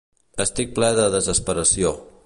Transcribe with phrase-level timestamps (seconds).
[0.45, 1.95] Estic ple de desesperació.